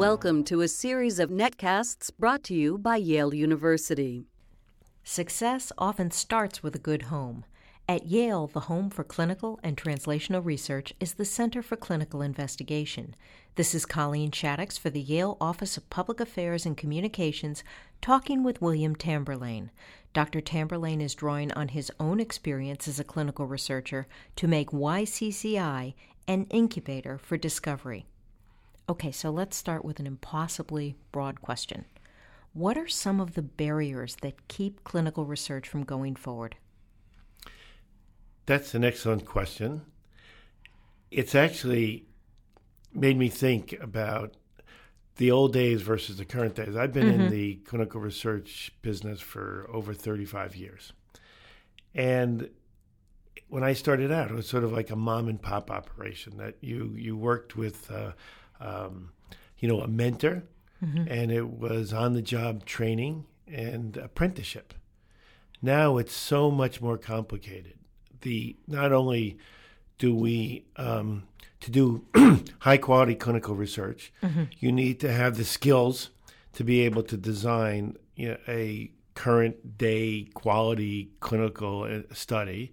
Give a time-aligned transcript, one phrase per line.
[0.00, 4.24] Welcome to a series of netcasts brought to you by Yale University.
[5.04, 7.44] Success often starts with a good home.
[7.86, 13.14] At Yale, the home for clinical and translational research is the Center for Clinical Investigation.
[13.56, 17.62] This is Colleen Shaddox for the Yale Office of Public Affairs and Communications
[18.00, 19.68] talking with William Tamborlane.
[20.14, 20.40] Dr.
[20.40, 25.92] Tamborlane is drawing on his own experience as a clinical researcher to make YCCI
[26.26, 28.06] an incubator for discovery.
[28.90, 31.84] Okay, so let's start with an impossibly broad question.
[32.54, 36.56] What are some of the barriers that keep clinical research from going forward?
[38.46, 39.82] That's an excellent question.
[41.08, 42.06] It's actually
[42.92, 44.34] made me think about
[45.18, 46.74] the old days versus the current days.
[46.74, 47.20] I've been mm-hmm.
[47.20, 50.92] in the clinical research business for over 35 years.
[51.94, 52.50] And
[53.46, 56.56] when I started out, it was sort of like a mom and pop operation that
[56.60, 58.14] you, you worked with, uh,
[58.60, 59.10] um,
[59.58, 60.44] you know, a mentor,
[60.82, 61.06] mm-hmm.
[61.08, 64.74] and it was on the job training and apprenticeship.
[65.62, 67.74] Now it's so much more complicated.
[68.22, 69.38] The not only
[69.98, 71.24] do we um,
[71.60, 72.06] to do
[72.60, 74.44] high quality clinical research, mm-hmm.
[74.58, 76.10] you need to have the skills
[76.54, 82.72] to be able to design you know, a current day quality clinical uh, study.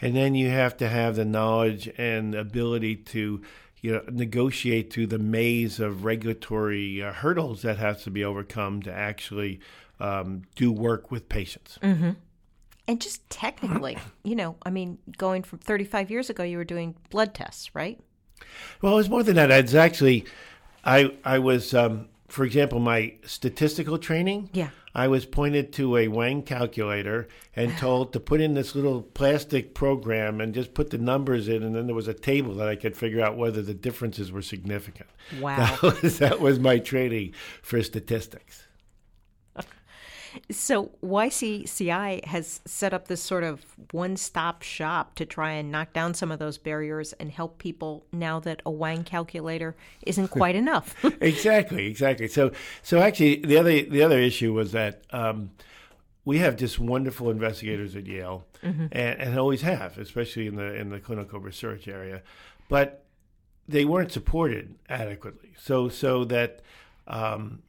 [0.00, 3.42] And then you have to have the knowledge and ability to
[3.82, 8.80] you know, negotiate through the maze of regulatory uh, hurdles that has to be overcome
[8.82, 9.60] to actually
[10.00, 11.78] um, do work with patients.
[11.82, 12.10] Mm-hmm.
[12.86, 16.94] And just technically, you know, I mean, going from 35 years ago, you were doing
[17.10, 18.00] blood tests, right?
[18.80, 19.50] Well, it was more than that.
[19.50, 20.24] It's actually,
[20.84, 24.50] I I was, um, for example, my statistical training.
[24.52, 24.70] Yeah.
[24.94, 29.74] I was pointed to a Wang calculator and told to put in this little plastic
[29.74, 32.76] program and just put the numbers in, and then there was a table that I
[32.76, 35.08] could figure out whether the differences were significant.
[35.40, 35.56] Wow.
[35.82, 38.66] That was, that was my training for statistics.
[40.50, 46.14] So YCCI has set up this sort of one-stop shop to try and knock down
[46.14, 49.74] some of those barriers and help people now that a Wang calculator
[50.06, 50.94] isn't quite enough.
[51.20, 52.28] exactly, exactly.
[52.28, 55.02] So, so actually, the other the other issue was that.
[55.10, 55.50] Um,
[56.24, 58.86] we have just wonderful investigators at Yale, mm-hmm.
[58.92, 62.22] and, and always have, especially in the in the clinical research area,
[62.68, 63.04] but
[63.66, 65.52] they weren't supported adequately.
[65.58, 66.60] So so that
[67.08, 67.62] um,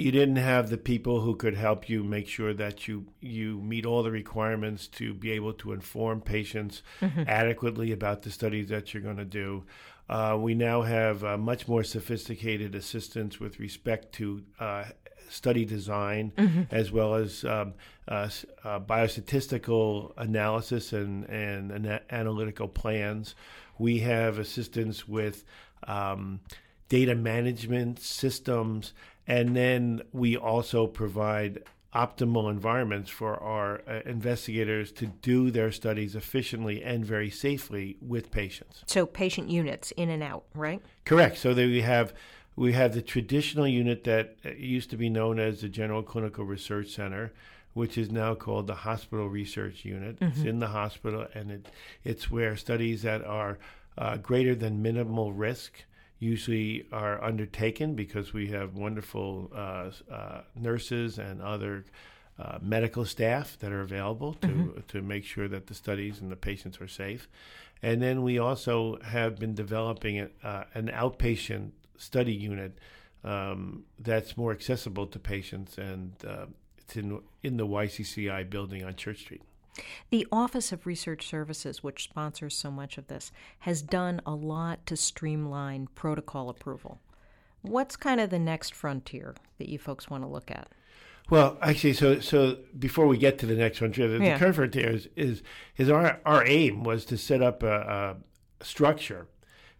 [0.00, 3.84] you didn't have the people who could help you make sure that you you meet
[3.84, 7.22] all the requirements to be able to inform patients mm-hmm.
[7.26, 9.64] adequately about the studies that you're going to do.
[10.08, 14.84] Uh, we now have uh, much more sophisticated assistance with respect to uh,
[15.28, 16.62] study design mm-hmm.
[16.70, 17.74] as well as um,
[18.08, 18.28] uh,
[18.64, 23.36] uh, biostatistical analysis and, and, and, analytical plans.
[23.78, 25.44] We have assistance with
[25.84, 26.40] um,
[26.88, 28.92] data management systems
[29.30, 31.62] and then we also provide
[31.94, 38.32] optimal environments for our uh, investigators to do their studies efficiently and very safely with
[38.32, 38.82] patients.
[38.86, 40.82] So patient units in and out, right?
[41.04, 41.38] Correct.
[41.38, 42.12] So that we have
[42.56, 46.44] we have the traditional unit that uh, used to be known as the General Clinical
[46.44, 47.32] Research Center,
[47.72, 50.18] which is now called the Hospital Research Unit.
[50.18, 50.32] Mm-hmm.
[50.32, 51.66] It's in the hospital, and it,
[52.02, 53.58] it's where studies that are
[53.96, 55.84] uh, greater than minimal risk
[56.20, 61.84] usually are undertaken because we have wonderful uh, uh, nurses and other
[62.38, 64.80] uh, medical staff that are available to mm-hmm.
[64.86, 67.28] to make sure that the studies and the patients are safe.
[67.82, 72.78] And then we also have been developing a, uh, an outpatient study unit
[73.24, 76.46] um, that's more accessible to patients, and uh,
[76.78, 79.42] it's in in the YCCI building on Church Street.
[80.10, 84.84] The Office of Research Services, which sponsors so much of this, has done a lot
[84.86, 87.00] to streamline protocol approval.
[87.62, 90.68] What's kind of the next frontier that you folks want to look at?
[91.28, 94.32] Well, actually, so so before we get to the next frontier, the, yeah.
[94.32, 95.42] the current frontier is, is,
[95.76, 98.16] is our our aim was to set up a,
[98.60, 99.28] a structure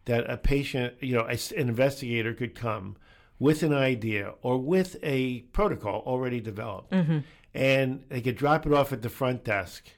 [0.05, 2.97] that a patient, you know, an investigator could come
[3.41, 6.93] with an idea or with a protocol already developed.
[6.93, 7.19] Mm-hmm
[7.55, 9.88] and they could drop it off at the front desk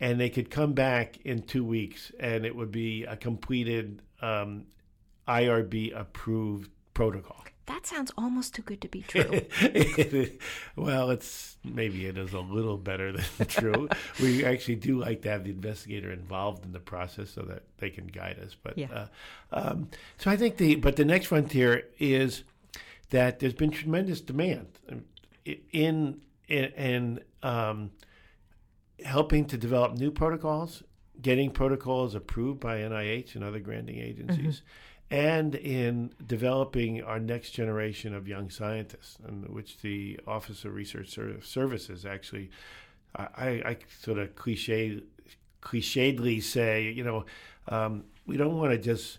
[0.00, 4.64] and they could come back in two weeks and it would be a completed um,
[5.26, 7.44] IRB approved protocol.
[7.66, 9.42] That sounds almost too good to be true.
[10.76, 13.88] well, it's maybe it is a little better than true.
[14.20, 17.90] we actually do like to have the investigator involved in the process so that they
[17.90, 18.56] can guide us.
[18.60, 18.88] But yeah.
[18.90, 19.06] uh,
[19.52, 22.44] um, so I think the but the next frontier is
[23.10, 24.68] that there's been tremendous demand
[25.70, 27.90] in and um,
[29.04, 30.82] helping to develop new protocols,
[31.20, 34.62] getting protocols approved by NIH and other granting agencies,
[35.10, 41.16] and in developing our next generation of young scientists, and which the Office of Research
[41.42, 42.50] Services actually,
[43.16, 45.02] I, I sort of cliche,
[45.62, 47.24] clichédly say, you know,
[47.68, 49.18] um, we don't want to just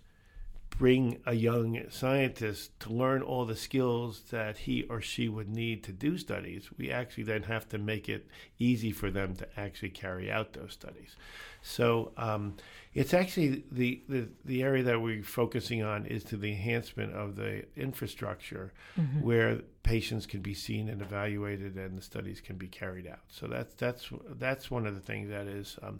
[0.69, 5.83] bring a young scientist to learn all the skills that he or she would need
[5.83, 6.69] to do studies.
[6.77, 8.27] We actually then have to make it
[8.57, 11.15] easy for them to actually carry out those studies.
[11.61, 12.55] So um,
[12.93, 17.35] it's actually the, the, the area that we're focusing on is to the enhancement of
[17.35, 19.21] the infrastructure mm-hmm.
[19.21, 23.19] where patients can be seen and evaluated and the studies can be carried out.
[23.27, 25.99] So that's that's that's one of the things that is um,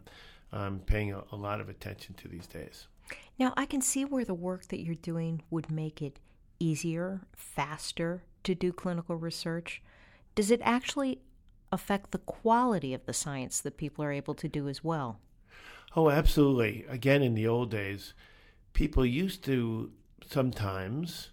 [0.53, 2.87] um, paying a, a lot of attention to these days.
[3.37, 6.19] Now I can see where the work that you're doing would make it
[6.59, 9.81] easier, faster to do clinical research.
[10.35, 11.19] Does it actually
[11.71, 15.19] affect the quality of the science that people are able to do as well?
[15.95, 16.85] Oh, absolutely.
[16.87, 18.13] Again, in the old days,
[18.73, 19.91] people used to
[20.27, 21.29] sometimes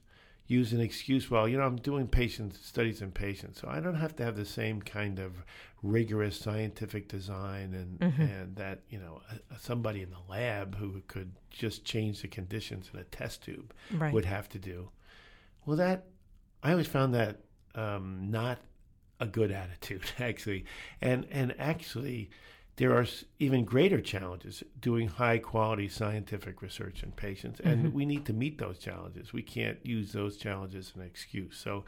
[0.47, 1.31] use an excuse.
[1.31, 4.37] Well, you know, I'm doing patient studies in patients, so I don't have to have
[4.37, 5.45] the same kind of
[5.87, 8.23] rigorous scientific design and mm-hmm.
[8.23, 9.21] and that you know
[9.59, 14.13] somebody in the lab who could just change the conditions in a test tube right.
[14.13, 14.89] would have to do.
[15.65, 16.07] Well, that
[16.63, 17.41] I always found that
[17.75, 18.59] um, not
[19.21, 20.65] a good attitude actually,
[21.01, 22.31] and and actually
[22.77, 23.07] there are
[23.39, 27.97] even greater challenges doing high quality scientific research in patients and mm-hmm.
[27.97, 31.85] we need to meet those challenges we can't use those challenges as an excuse so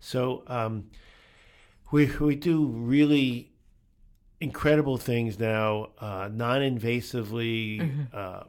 [0.00, 0.84] so um,
[1.92, 3.52] we, we do really
[4.40, 8.02] incredible things now uh, non-invasively mm-hmm.
[8.12, 8.42] uh,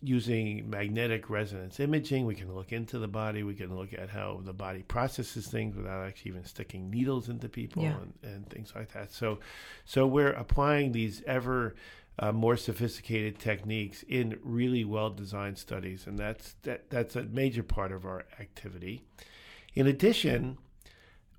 [0.00, 2.24] using magnetic resonance imaging.
[2.24, 3.42] We can look into the body.
[3.42, 7.48] We can look at how the body processes things without actually even sticking needles into
[7.48, 7.96] people yeah.
[7.96, 9.12] and, and, things like that.
[9.12, 9.40] So,
[9.84, 11.74] so we're applying these ever
[12.18, 17.64] uh, more sophisticated techniques in really well designed studies, and that's that, that's a major
[17.64, 19.02] part of our activity.
[19.74, 20.58] In addition,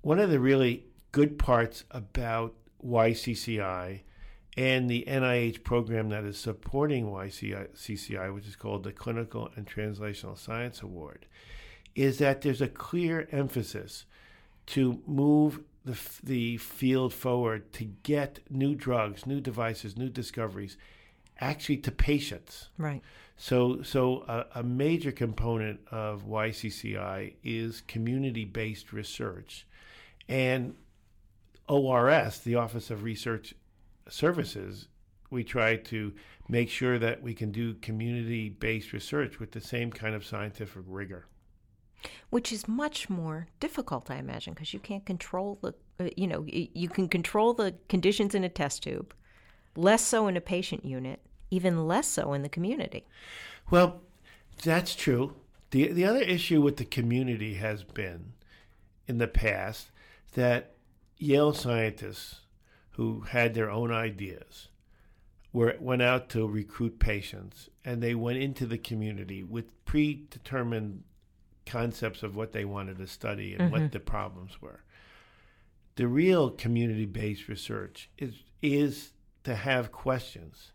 [0.02, 0.84] one of the really
[1.16, 2.52] good parts about
[2.84, 4.00] YCCI
[4.54, 10.36] and the NIH program that is supporting YCCI, which is called the Clinical and Translational
[10.36, 11.24] Science Award,
[11.94, 14.04] is that there's a clear emphasis
[14.66, 20.76] to move the, the field forward to get new drugs, new devices, new discoveries
[21.40, 22.68] actually to patients.
[22.76, 23.00] Right.
[23.38, 29.66] So, so a, a major component of YCCI is community based research.
[30.28, 30.74] And
[31.68, 33.54] ORS, the Office of Research
[34.08, 34.88] services,
[35.30, 36.12] we try to
[36.48, 40.82] make sure that we can do community based research with the same kind of scientific
[40.86, 41.26] rigor.
[42.30, 46.44] Which is much more difficult, I imagine, because you can't control the, uh, you know,
[46.46, 49.12] you can control the conditions in a test tube,
[49.74, 51.20] less so in a patient unit,
[51.50, 53.06] even less so in the community.
[53.70, 54.02] Well,
[54.62, 55.34] that's true.
[55.70, 58.34] The, the other issue with the community has been
[59.08, 59.90] in the past
[60.34, 60.75] that
[61.18, 62.40] Yale scientists
[62.92, 64.68] who had their own ideas
[65.52, 71.02] were went out to recruit patients and they went into the community with predetermined
[71.64, 73.82] concepts of what they wanted to study and mm-hmm.
[73.82, 74.82] what the problems were.
[75.96, 79.12] The real community-based research is is
[79.44, 80.72] to have questions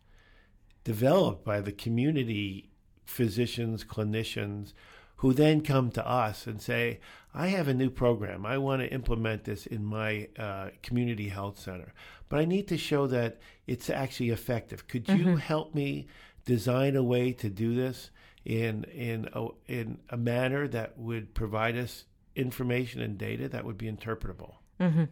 [0.84, 2.72] developed by the community
[3.06, 4.74] physicians, clinicians
[5.22, 7.00] who then come to us and say,
[7.32, 8.44] I have a new program.
[8.44, 11.94] I want to implement this in my uh, community health center,
[12.28, 14.88] but I need to show that it's actually effective.
[14.88, 15.36] Could you mm-hmm.
[15.36, 16.08] help me
[16.46, 18.10] design a way to do this
[18.46, 23.78] in in a, in a manner that would provide us information and data that would
[23.78, 24.56] be interpretable?
[24.80, 25.04] Mm-hmm.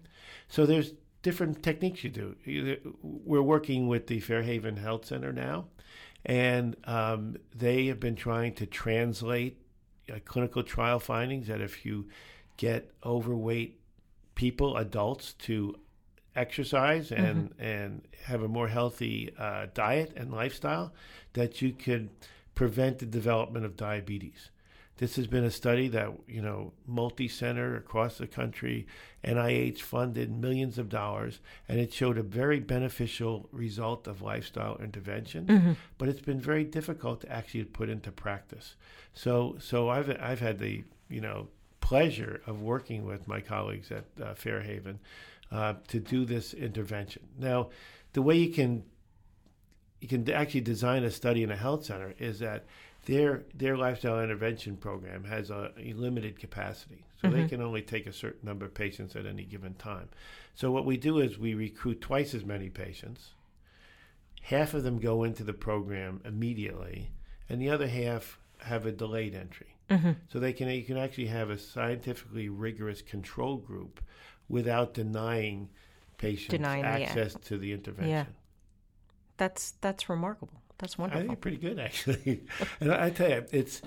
[0.47, 2.95] So there's different techniques you do.
[3.03, 5.67] We're working with the Fairhaven Health Center now,
[6.25, 9.61] and um, they have been trying to translate
[10.19, 12.07] clinical trial findings that if you
[12.57, 13.79] get overweight
[14.35, 15.75] people, adults, to
[16.35, 17.61] exercise and mm-hmm.
[17.61, 20.93] and have a more healthy uh, diet and lifestyle,
[21.33, 22.09] that you could
[22.55, 24.49] prevent the development of diabetes.
[24.99, 28.85] This has been a study that, you know, multi center across the country,
[29.23, 31.39] NIH funded millions of dollars,
[31.69, 35.45] and it showed a very beneficial result of lifestyle intervention.
[35.45, 35.71] Mm-hmm.
[35.97, 38.75] But it's been very difficult to actually put into practice.
[39.13, 41.47] So, so I've, I've had the, you know,
[41.79, 44.99] pleasure of working with my colleagues at uh, Fairhaven
[45.49, 47.25] uh, to do this intervention.
[47.37, 47.69] Now,
[48.11, 48.83] the way you can
[50.01, 52.65] you can actually design a study in a health center is that
[53.05, 57.41] their their lifestyle intervention program has a, a limited capacity, so mm-hmm.
[57.41, 60.09] they can only take a certain number of patients at any given time.
[60.55, 63.33] So what we do is we recruit twice as many patients.
[64.41, 67.11] Half of them go into the program immediately,
[67.47, 69.75] and the other half have a delayed entry.
[69.89, 70.11] Mm-hmm.
[70.31, 74.03] So they can you can actually have a scientifically rigorous control group
[74.47, 75.69] without denying
[76.17, 78.11] patients Denying the- access to the intervention.
[78.11, 78.25] Yeah.
[79.37, 80.61] That's that's remarkable.
[80.79, 81.27] That's I wonderful.
[81.27, 82.43] think pretty good actually.
[82.79, 83.81] and I, I tell you, it's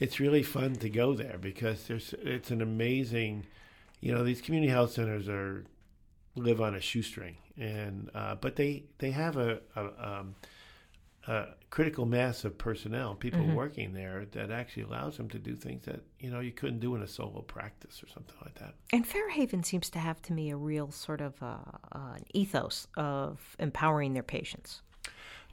[0.00, 3.46] it's really fun to go there because there's it's an amazing,
[4.00, 5.64] you know, these community health centers are
[6.36, 9.82] live on a shoestring, and uh, but they they have a, a,
[10.18, 10.34] um,
[11.28, 13.54] a critical mass of personnel, people Mm-hmm.
[13.54, 16.94] working there that actually allows them to do things that you know you couldn't do
[16.96, 18.74] in a solo practice or something like that.
[18.92, 21.56] And Fairhaven seems to have to me a real sort of uh,
[21.92, 24.82] uh, an ethos of empowering their patients.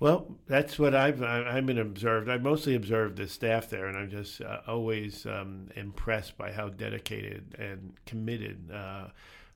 [0.02, 2.28] Well, that's what I've I've been observed.
[2.28, 6.70] I've mostly observed the staff there, and I'm just uh, always um, impressed by how
[6.70, 9.10] dedicated and committed uh,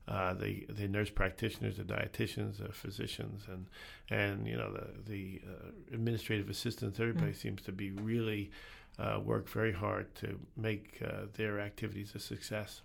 [0.06, 3.66] uh, the the nurse practitioners, the dietitians, the physicians, and
[4.08, 7.00] and you know the the uh, administrative assistants.
[7.00, 8.52] Everybody seems to be really
[9.00, 12.82] uh, work very hard to make uh, their activities a success.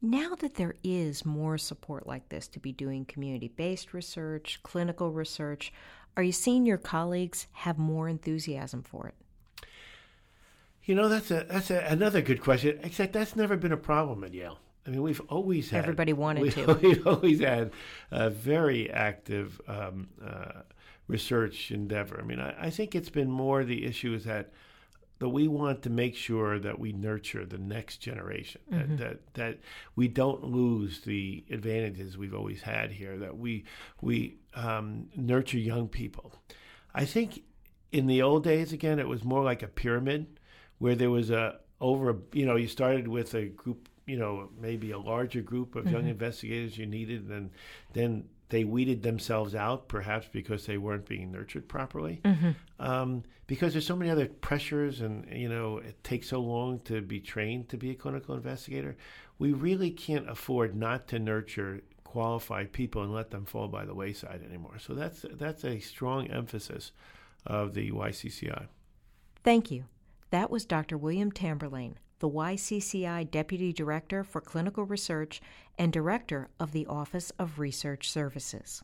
[0.00, 5.10] Now that there is more support like this to be doing community based research, clinical
[5.10, 5.72] research,
[6.16, 9.66] are you seeing your colleagues have more enthusiasm for it?
[10.84, 12.78] You know, that's a that's a, another good question.
[12.82, 14.58] Except that's never been a problem at Yale.
[14.86, 16.74] I mean, we've always had Everybody wanted we, to.
[16.82, 17.72] We've always had
[18.10, 20.60] a very active um, uh,
[21.08, 22.20] research endeavor.
[22.20, 24.52] I mean, I, I think it's been more the issue is that
[25.24, 28.60] that we want to make sure that we nurture the next generation.
[28.68, 29.58] That, that that
[29.96, 33.16] we don't lose the advantages we've always had here.
[33.16, 33.64] That we
[34.02, 36.34] we um, nurture young people.
[36.94, 37.42] I think
[37.90, 40.40] in the old days, again, it was more like a pyramid
[40.76, 44.90] where there was a over you know you started with a group you know maybe
[44.90, 47.50] a larger group of young investigators you needed and
[47.94, 52.20] then they weeded themselves out perhaps because they weren't being nurtured properly
[52.78, 57.00] um, because there's so many other pressures and you know it takes so long to
[57.00, 58.96] be trained to be a clinical investigator
[59.38, 63.94] we really can't afford not to nurture qualified people and let them fall by the
[63.94, 66.92] wayside anymore so that's that's a strong emphasis
[67.46, 68.66] of the YCCI
[69.44, 69.84] Thank you.
[70.30, 70.96] That was Dr.
[70.96, 71.94] William Tamborlane,
[72.24, 75.42] the YCCI Deputy Director for Clinical Research
[75.76, 78.82] and Director of the Office of Research Services.